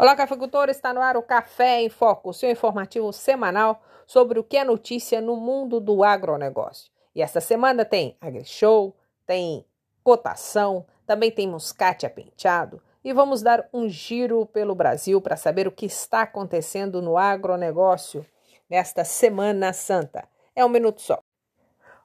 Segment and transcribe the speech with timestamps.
[0.00, 4.56] Olá, cafeicultor, está no ar o Café em Foco, seu informativo semanal sobre o que
[4.56, 6.90] é notícia no mundo do agronegócio.
[7.14, 9.62] E esta semana tem AgriShow, tem
[10.02, 15.72] cotação, também tem muscate apenteado e vamos dar um giro pelo Brasil para saber o
[15.72, 18.24] que está acontecendo no agronegócio
[18.70, 20.26] nesta Semana Santa.
[20.56, 21.20] É um minuto só.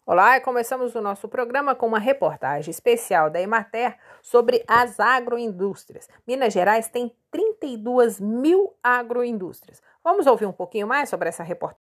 [0.08, 6.08] Olá, começamos o nosso programa com uma reportagem especial da Emater sobre as agroindústrias.
[6.28, 9.82] Minas Gerais tem 32 mil agroindústrias.
[10.04, 11.82] Vamos ouvir um pouquinho mais sobre essa reportagem?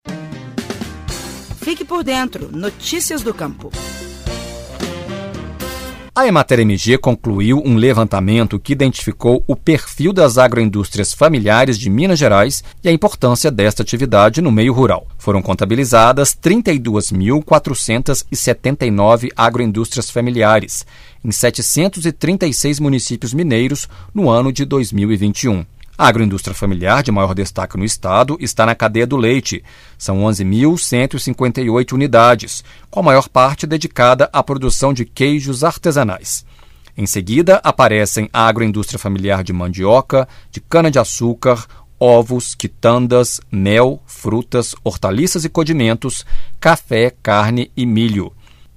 [1.62, 2.50] Fique por dentro.
[2.50, 3.70] Notícias do Campo.
[6.18, 12.18] A Emater MG concluiu um levantamento que identificou o perfil das agroindústrias familiares de Minas
[12.18, 15.06] Gerais e a importância desta atividade no meio rural.
[15.18, 20.86] Foram contabilizadas 32.479 agroindústrias familiares
[21.22, 25.66] em 736 municípios mineiros no ano de 2021.
[25.98, 29.64] A agroindústria familiar de maior destaque no estado está na cadeia do leite.
[29.96, 36.44] São 11.158 unidades, com a maior parte dedicada à produção de queijos artesanais.
[36.98, 41.66] Em seguida, aparecem a agroindústria familiar de mandioca, de cana-de-açúcar,
[41.98, 46.26] ovos, quitandas, mel, frutas, hortaliças e condimentos,
[46.60, 48.32] café, carne e milho.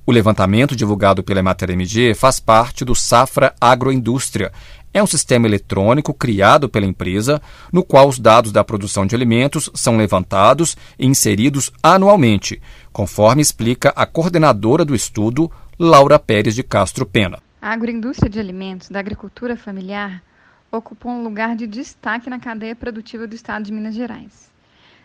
[0.10, 4.52] O levantamento divulgado pela Emater MG faz parte do Safra Agroindústria,
[4.94, 9.70] é um sistema eletrônico criado pela empresa, no qual os dados da produção de alimentos
[9.74, 17.06] são levantados e inseridos anualmente, conforme explica a coordenadora do estudo, Laura Pérez de Castro
[17.06, 17.40] Pena.
[17.62, 20.24] A agroindústria de alimentos da agricultura familiar
[20.72, 24.50] ocupou um lugar de destaque na cadeia produtiva do estado de Minas Gerais.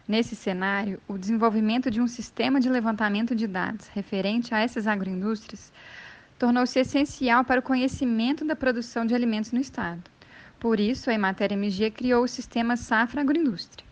[0.07, 5.73] Nesse cenário, o desenvolvimento de um sistema de levantamento de dados referente a essas agroindústrias
[6.45, 10.03] tornou-se essencial para o conhecimento da produção de alimentos no Estado.
[10.61, 13.83] Por isso, a Emater MG criou o sistema Safra Agroindústria.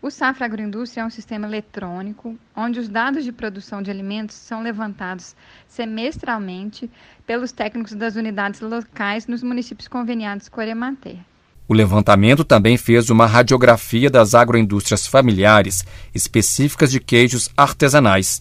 [0.00, 4.62] O Safra Agroindústria é um sistema eletrônico onde os dados de produção de alimentos são
[4.62, 5.34] levantados
[5.66, 6.88] semestralmente
[7.26, 11.18] pelos técnicos das unidades locais nos municípios conveniados com a Emater.
[11.66, 15.84] O levantamento também fez uma radiografia das agroindústrias familiares
[16.14, 18.40] específicas de queijos artesanais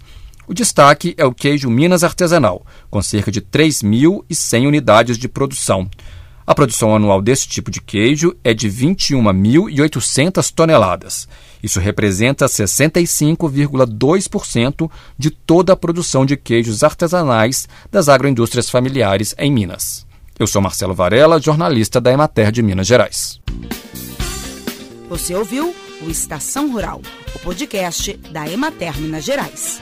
[0.51, 5.89] o destaque é o queijo Minas Artesanal, com cerca de 3.100 unidades de produção.
[6.45, 11.25] A produção anual desse tipo de queijo é de 21.800 toneladas.
[11.63, 20.05] Isso representa 65,2% de toda a produção de queijos artesanais das agroindústrias familiares em Minas.
[20.37, 23.39] Eu sou Marcelo Varela, jornalista da Emater de Minas Gerais.
[25.07, 27.01] Você ouviu o Estação Rural,
[27.33, 29.81] o podcast da Emater Minas Gerais.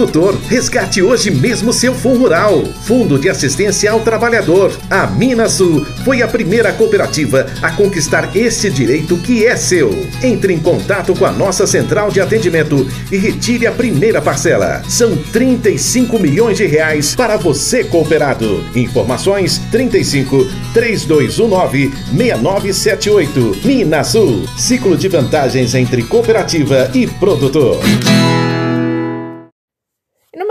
[0.00, 2.64] Produtor, resgate hoje mesmo seu Fundo Rural.
[2.84, 4.72] Fundo de Assistência ao Trabalhador.
[4.88, 9.90] A Minasul foi a primeira cooperativa a conquistar esse direito que é seu.
[10.22, 14.82] Entre em contato com a nossa central de atendimento e retire a primeira parcela.
[14.88, 18.64] São 35 milhões de reais para você cooperado.
[18.74, 23.60] Informações 35 3219 6978.
[23.66, 24.46] Minasul.
[24.56, 27.78] Ciclo de vantagens entre cooperativa e produtor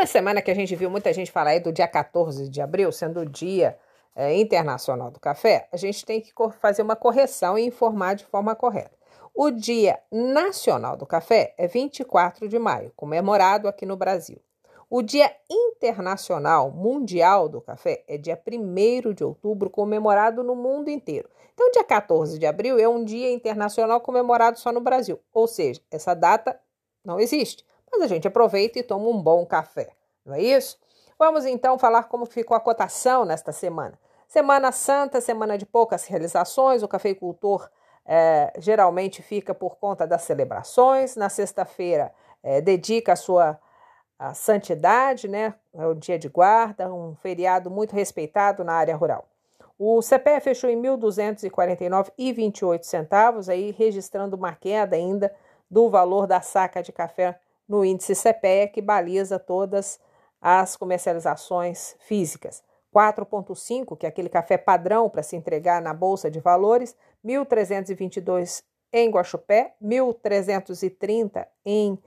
[0.09, 3.21] semana que a gente viu muita gente falar aí do dia 14 de abril, sendo
[3.21, 3.77] o Dia
[4.15, 8.55] é, Internacional do Café, a gente tem que fazer uma correção e informar de forma
[8.55, 8.97] correta.
[9.33, 14.41] O Dia Nacional do Café é 24 de maio, comemorado aqui no Brasil.
[14.89, 21.29] O Dia Internacional Mundial do Café é dia 1 de outubro, comemorado no mundo inteiro.
[21.53, 25.79] Então, dia 14 de abril é um dia internacional comemorado só no Brasil, ou seja,
[25.91, 26.59] essa data
[27.05, 29.89] não existe mas a gente aproveita e toma um bom café,
[30.29, 30.77] não é isso?
[31.17, 33.99] Vamos então falar como ficou a cotação nesta semana.
[34.27, 37.69] Semana Santa, semana de poucas realizações, o cafeicultor
[38.05, 41.15] é, geralmente fica por conta das celebrações.
[41.15, 43.59] Na sexta-feira, é, dedica a sua
[44.19, 45.53] a santidade, né?
[45.73, 49.25] É o dia de guarda, um feriado muito respeitado na área rural.
[49.77, 55.33] O CPE fechou em R$ 1.249,28 centavos, aí registrando uma queda ainda
[55.71, 60.01] do valor da saca de café no índice CPE, que baliza todas
[60.41, 62.63] as comercializações físicas.
[62.93, 69.09] 4,5, que é aquele café padrão para se entregar na Bolsa de Valores, 1.322 em
[69.09, 71.99] Guaxupé, 1.330 em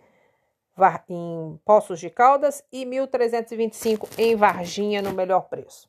[1.08, 5.88] em Poços de Caldas e 1.325 em Varginha no melhor preço.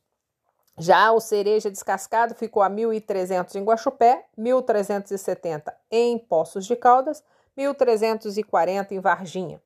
[0.77, 7.23] Já o cereja descascado ficou a 1.300 em Guaxupé, 1.370 em Poços de Caldas,
[7.57, 9.61] 1.340 em Varginha.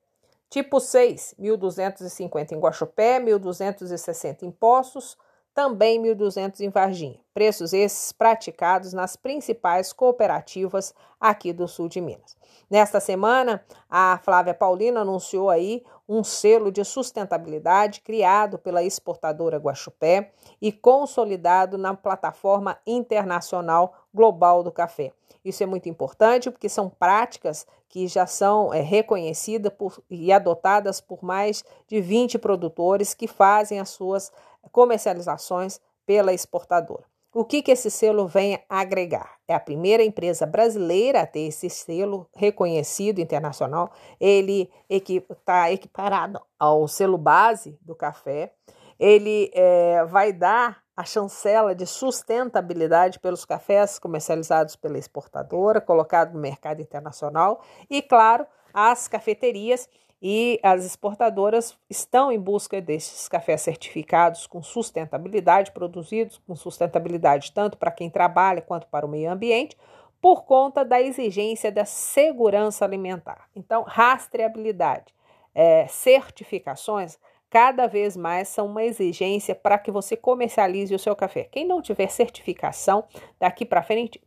[0.50, 5.16] Tipo 6, 1.250 em Guaxupé, 1.260 em Poços,
[5.58, 7.18] também 1.200 em Varginha.
[7.34, 12.36] Preços esses praticados nas principais cooperativas aqui do sul de Minas.
[12.70, 20.30] Nesta semana, a Flávia Paulina anunciou aí um selo de sustentabilidade criado pela exportadora Guaxupé
[20.62, 25.12] e consolidado na plataforma internacional global do café.
[25.44, 31.00] Isso é muito importante porque são práticas que já são é, reconhecidas por, e adotadas
[31.00, 34.30] por mais de 20 produtores que fazem as suas
[34.70, 37.04] comercializações pela exportadora.
[37.34, 39.36] O que, que esse selo vem agregar?
[39.46, 43.92] É a primeira empresa brasileira a ter esse selo reconhecido internacional.
[44.18, 48.54] Ele está equiparado ao selo base do café.
[48.98, 56.40] Ele é, vai dar a chancela de sustentabilidade pelos cafés comercializados pela exportadora, colocado no
[56.40, 57.62] mercado internacional.
[57.88, 59.88] E, claro, as cafeterias
[60.20, 67.78] e as exportadoras estão em busca desses cafés certificados com sustentabilidade, produzidos com sustentabilidade tanto
[67.78, 69.76] para quem trabalha quanto para o meio ambiente,
[70.20, 73.48] por conta da exigência da segurança alimentar.
[73.54, 75.14] Então, rastreabilidade,
[75.54, 77.16] é, certificações,
[77.48, 81.44] cada vez mais são uma exigência para que você comercialize o seu café.
[81.44, 83.04] Quem não tiver certificação,
[83.38, 84.20] daqui para frente,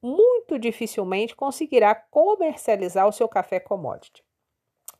[0.00, 4.22] muito dificilmente conseguirá comercializar o seu café commodity.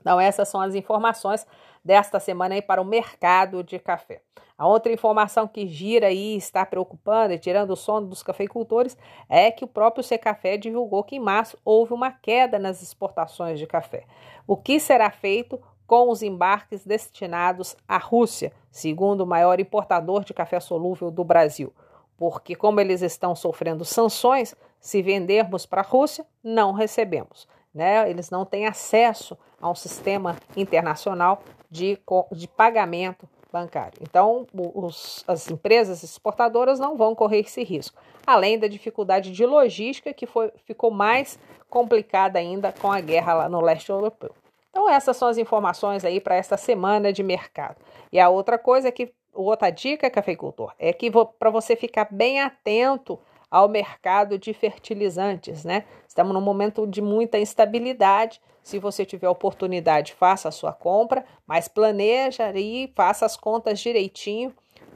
[0.03, 1.47] Então, essas são as informações
[1.85, 4.21] desta semana aí para o mercado de café.
[4.59, 8.97] A outra informação que gira e está preocupando e tirando o sono dos cafeicultores
[9.29, 13.67] é que o próprio Secafé divulgou que em março houve uma queda nas exportações de
[13.67, 14.05] café.
[14.47, 20.35] O que será feito com os embarques destinados à Rússia, segundo o maior importador de
[20.35, 21.73] café solúvel do Brasil?
[22.17, 27.49] Porque, como eles estão sofrendo sanções, se vendermos para a Rússia, não recebemos.
[27.75, 28.09] Né?
[28.11, 31.99] Eles não têm acesso a um sistema internacional de,
[32.33, 33.99] de pagamento bancário.
[34.01, 40.13] Então, os, as empresas exportadoras não vão correr esse risco, além da dificuldade de logística
[40.13, 41.39] que foi, ficou mais
[41.69, 44.35] complicada ainda com a guerra lá no leste europeu.
[44.71, 47.77] Então, essas são as informações aí para esta semana de mercado.
[48.11, 52.41] E a outra coisa é que, outra dica, cafeicultor, é que para você ficar bem
[52.41, 53.19] atento
[53.53, 55.85] ao mercado de fertilizantes, né?
[56.09, 58.41] Estamos num momento de muita instabilidade.
[58.63, 64.55] Se você tiver oportunidade, faça a sua compra, mas planeja e faça as contas direitinho,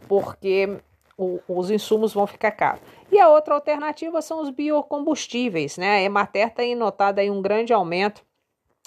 [0.09, 0.79] porque
[1.19, 2.81] o, os insumos vão ficar caros.
[3.13, 5.97] E a outra alternativa são os biocombustíveis, né?
[5.97, 8.25] A Emater tem notado aí um grande aumento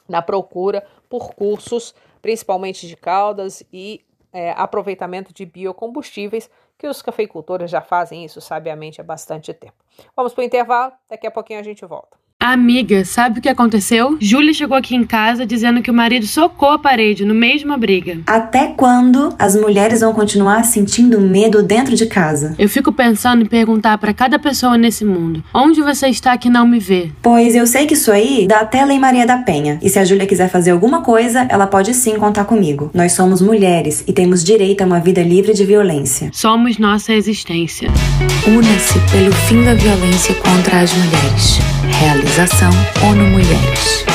[0.07, 1.93] na procura por cursos,
[2.23, 9.01] principalmente de caldas e é, aproveitamento de biocombustíveis, que os cafeicultores já fazem isso sabiamente
[9.01, 9.75] há bastante tempo.
[10.15, 12.17] Vamos para o intervalo, daqui a pouquinho a gente volta.
[12.41, 14.15] Amiga, sabe o que aconteceu?
[14.17, 18.19] Júlia chegou aqui em casa dizendo que o marido socou a parede no uma briga.
[18.25, 22.55] Até quando as mulheres vão continuar sentindo medo dentro de casa?
[22.57, 26.65] Eu fico pensando em perguntar para cada pessoa nesse mundo: onde você está que não
[26.65, 27.11] me vê?
[27.21, 29.77] Pois eu sei que isso aí dá até Lei Maria da Penha.
[29.81, 32.89] E se a Júlia quiser fazer alguma coisa, ela pode sim contar comigo.
[32.93, 36.29] Nós somos mulheres e temos direito a uma vida livre de violência.
[36.31, 37.89] Somos nossa existência.
[38.47, 41.59] Una-se pelo fim da violência contra as mulheres.
[42.29, 42.69] Realização
[43.09, 44.05] ONU Mulheres.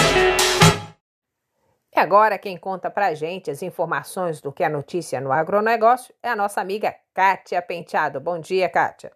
[1.95, 6.31] E agora quem conta pra gente as informações do que é notícia no agronegócio é
[6.31, 8.21] a nossa amiga Kátia Penteado.
[8.21, 9.11] Bom dia, Kátia.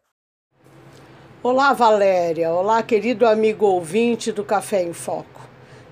[1.45, 2.51] Olá, Valéria.
[2.51, 5.49] Olá, querido amigo ouvinte do Café em Foco.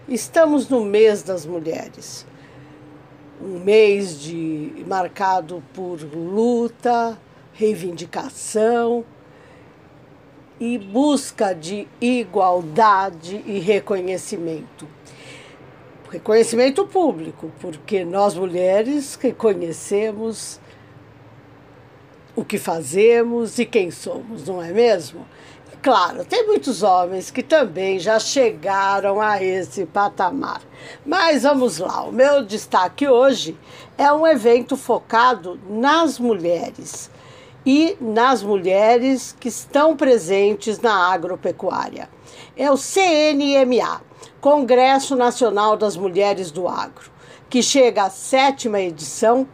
[0.09, 2.27] Estamos no mês das mulheres.
[3.41, 7.17] Um mês de marcado por luta,
[7.53, 9.05] reivindicação,
[10.59, 14.89] e busca de igualdade e reconhecimento.
[16.11, 20.61] Reconhecimento público, porque nós mulheres reconhecemos
[22.35, 25.27] o que fazemos e quem somos, não é mesmo?
[25.83, 30.61] Claro, tem muitos homens que também já chegaram a esse patamar.
[31.05, 33.57] Mas vamos lá, o meu destaque hoje
[33.97, 37.11] é um evento focado nas mulheres
[37.67, 42.09] e nas mulheres que estão presentes na agropecuária.
[42.57, 44.01] É o CNMA,
[44.41, 47.11] Congresso Nacional das Mulheres do Agro,
[47.51, 49.49] que chega à sétima edição,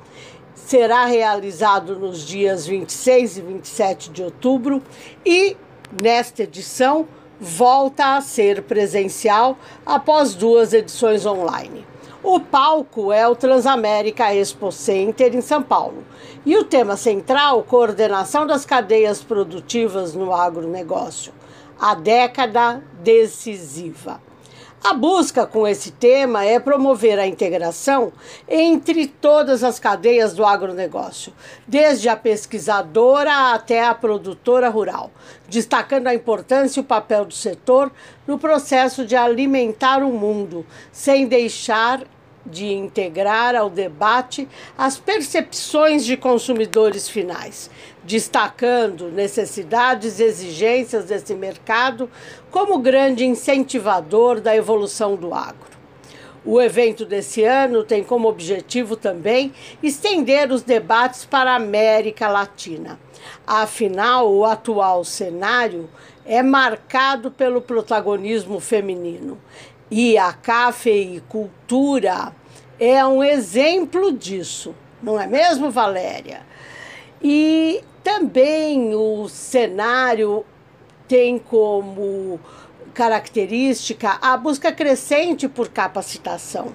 [0.55, 4.83] será realizado nos dias 26 e 27 de outubro
[5.25, 5.57] e,
[6.01, 7.09] nesta edição,
[7.41, 11.92] volta a ser presencial após duas edições online.
[12.25, 16.05] O palco é o Transamérica Expo Center em São Paulo.
[16.47, 21.33] E o tema central, coordenação das cadeias produtivas no agronegócio.
[21.81, 24.21] A década decisiva.
[24.85, 28.13] A busca com esse tema é promover a integração
[28.49, 31.33] entre todas as cadeias do agronegócio,
[31.69, 35.13] desde a pesquisadora até a produtora rural,
[35.49, 37.93] destacando a importância e o papel do setor
[38.27, 42.03] no processo de alimentar o mundo, sem deixar
[42.45, 47.71] de integrar ao debate as percepções de consumidores finais,
[48.05, 52.11] destacando necessidades e exigências desse mercado
[52.51, 55.73] como grande incentivador da evolução do agro.
[56.45, 62.99] O evento desse ano tem como objetivo também estender os debates para a América Latina.
[63.47, 65.89] Afinal, o atual cenário
[66.27, 69.39] é marcado pelo protagonismo feminino
[69.95, 72.35] e a cafeicultura
[72.81, 76.41] é um exemplo disso, não é mesmo, Valéria?
[77.23, 80.47] E também o cenário
[81.07, 82.41] tem como
[82.95, 86.69] característica a busca crescente por capacitação,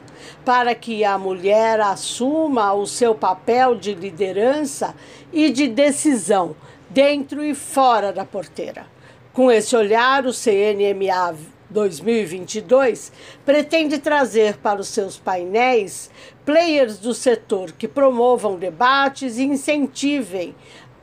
[0.46, 4.94] para que a mulher assuma o seu papel de liderança
[5.34, 6.56] e de decisão
[6.88, 8.86] dentro e fora da porteira.
[9.34, 13.12] Com esse olhar, o CNMA 2022
[13.46, 16.10] pretende trazer para os seus painéis
[16.46, 20.56] players do setor que promovam debates e incentivem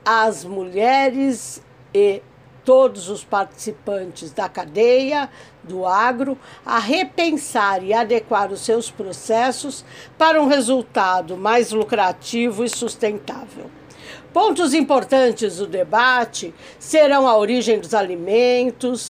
[0.05, 2.23] as mulheres e
[2.65, 5.29] todos os participantes da cadeia
[5.63, 9.85] do agro a repensar e adequar os seus processos
[10.17, 13.71] para um resultado mais lucrativo e sustentável.
[14.33, 19.07] Pontos importantes do debate serão a origem dos alimentos,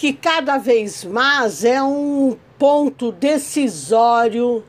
[0.00, 4.64] que cada vez mais é um ponto decisório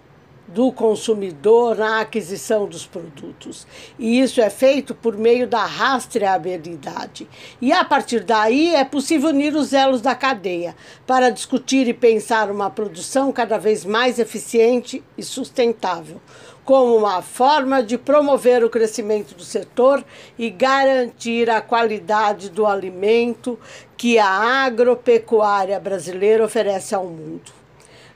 [0.46, 3.66] do consumidor na aquisição dos produtos.
[3.98, 7.30] E isso é feito por meio da rastreabilidade.
[7.62, 10.76] E a partir daí é possível unir os elos da cadeia
[11.08, 16.20] para discutir e pensar uma produção cada vez mais eficiente e sustentável
[16.64, 20.04] como uma forma de promover o crescimento do setor
[20.38, 23.58] e garantir a qualidade do alimento
[23.98, 27.62] que a agropecuária brasileira oferece ao mundo.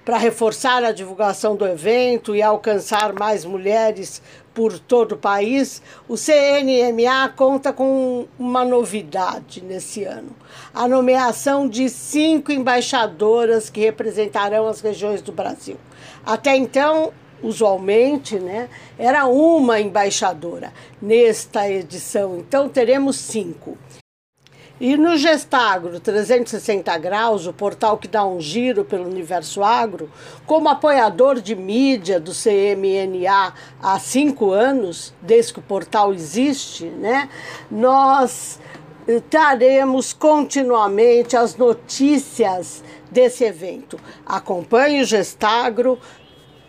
[0.06, 4.22] Para reforçar a divulgação do evento e alcançar mais mulheres
[4.54, 10.30] por todo o país, o CNMA conta com uma novidade nesse ano:
[10.72, 15.78] a nomeação de cinco embaixadoras que representarão as regiões do Brasil.
[16.24, 17.12] Até então,
[17.42, 20.74] usualmente, né, era uma embaixadora.
[21.02, 23.78] Nesta edição, então, teremos cinco.
[24.80, 30.12] E no Gestagro 360 Graus, o portal que dá um giro pelo universo agro,
[30.46, 37.30] como apoiador de mídia do CMNA há cinco anos, desde que o portal existe, né,
[37.72, 38.60] nós
[39.30, 44.00] traremos continuamente as notícias desse evento.
[44.26, 46.00] Acompanhe o Gestagro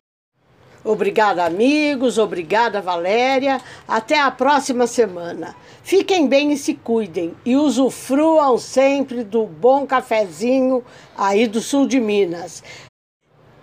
[0.88, 2.18] Obrigada, amigos.
[2.18, 3.60] Obrigada, Valéria.
[3.86, 5.54] Até a próxima semana.
[5.84, 10.82] Fiquem bem e se cuidem e usufruam sempre do bom cafezinho
[11.18, 12.64] aí do sul de Minas,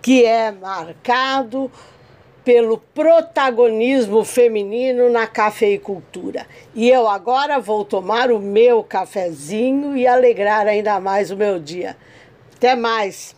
[0.03, 1.71] que é marcado
[2.43, 6.45] pelo protagonismo feminino na cafeicultura.
[6.75, 11.97] E eu agora vou tomar o meu cafezinho e alegrar ainda mais o meu dia.
[12.55, 13.35] Até mais!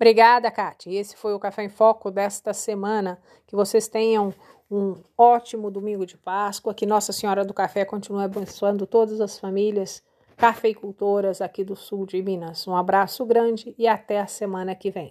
[0.00, 0.98] Obrigada, Kátia.
[0.98, 3.18] Esse foi o Café em Foco desta semana.
[3.46, 4.32] Que vocês tenham
[4.70, 6.72] um ótimo domingo de Páscoa.
[6.72, 10.02] Que Nossa Senhora do Café continue abençoando todas as famílias
[10.38, 12.66] cafeicultoras aqui do sul de Minas.
[12.66, 15.08] Um abraço grande e até a semana que vem.